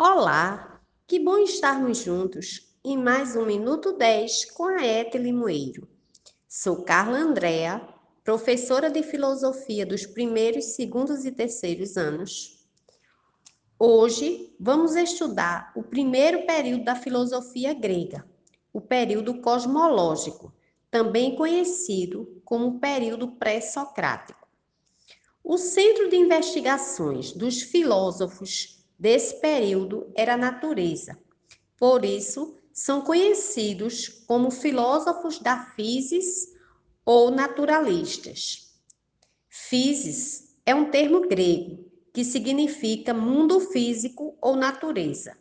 [0.00, 5.88] Olá, que bom estarmos juntos em mais um Minuto 10 com a Ete Limoeiro.
[6.48, 7.82] Sou Carla Andrea,
[8.22, 12.64] professora de filosofia dos primeiros, segundos e terceiros anos.
[13.76, 18.24] Hoje vamos estudar o primeiro período da filosofia grega,
[18.72, 20.54] o período cosmológico,
[20.92, 24.46] também conhecido como período pré-socrático.
[25.42, 31.18] O centro de investigações dos filósofos desse período era a natureza.
[31.76, 36.48] Por isso, são conhecidos como filósofos da physis
[37.04, 38.74] ou naturalistas.
[39.48, 45.36] Physis é um termo grego que significa mundo físico ou natureza.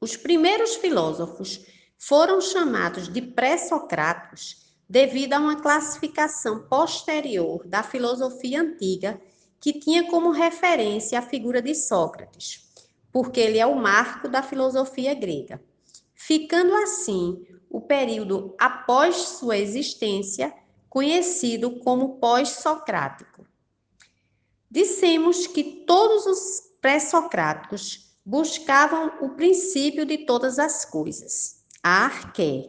[0.00, 1.64] Os primeiros filósofos
[1.98, 9.20] foram chamados de pré-socráticos devido a uma classificação posterior da filosofia antiga
[9.62, 12.68] que tinha como referência a figura de Sócrates,
[13.12, 15.62] porque ele é o marco da filosofia grega.
[16.16, 20.52] Ficando assim o período após sua existência,
[20.90, 23.46] conhecido como pós-socrático.
[24.68, 32.68] Dissemos que todos os pré-socráticos buscavam o princípio de todas as coisas, a arqué,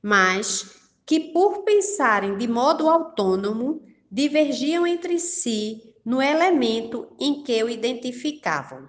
[0.00, 0.70] mas
[1.04, 8.88] que por pensarem de modo autônomo, divergiam entre si no elemento em que o identificavam.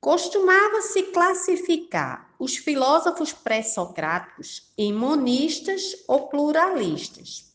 [0.00, 7.54] Costumava-se classificar os filósofos pré-socráticos em monistas ou pluralistas.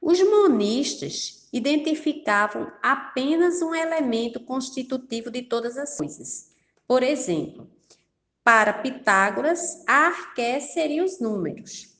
[0.00, 6.52] Os monistas identificavam apenas um elemento constitutivo de todas as coisas.
[6.86, 7.70] Por exemplo,
[8.42, 11.96] para Pitágoras, a arqué seria os números.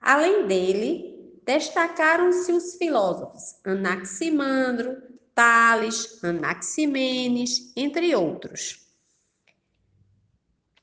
[0.00, 8.86] Além dele, destacaram-se os filósofos Anaximandro, Tales, Anaximenes, entre outros.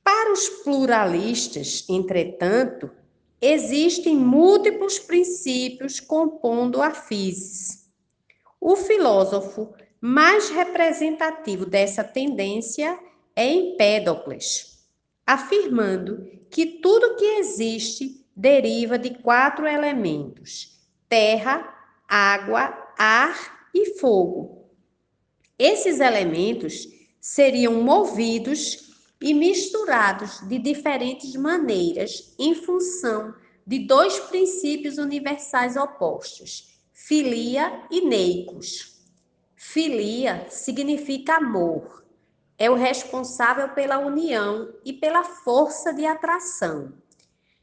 [0.03, 2.89] Para os pluralistas, entretanto,
[3.39, 7.87] existem múltiplos princípios compondo a physis.
[8.59, 12.99] O filósofo mais representativo dessa tendência
[13.35, 14.83] é Empédocles,
[15.25, 21.71] afirmando que tudo que existe deriva de quatro elementos: terra,
[22.07, 24.65] água, ar e fogo.
[25.57, 26.87] Esses elementos
[27.19, 28.89] seriam movidos
[29.21, 33.33] e misturados de diferentes maneiras em função
[33.67, 38.97] de dois princípios universais opostos, filia e neicos.
[39.55, 42.05] Filia significa amor,
[42.57, 46.93] é o responsável pela união e pela força de atração.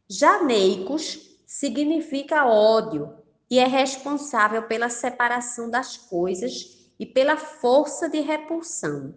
[0.08, 3.12] Já neicos significa ódio,
[3.50, 9.14] e é responsável pela separação das coisas e pela força de repulsão.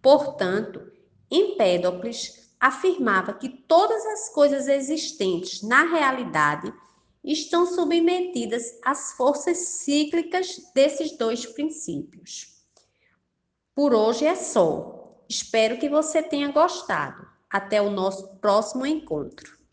[0.00, 0.92] Portanto,
[1.30, 6.72] Empédocles afirmava que todas as coisas existentes na realidade
[7.22, 12.64] estão submetidas às forças cíclicas desses dois princípios.
[13.74, 15.22] Por hoje é só.
[15.28, 17.28] Espero que você tenha gostado.
[17.50, 19.57] Até o nosso próximo encontro.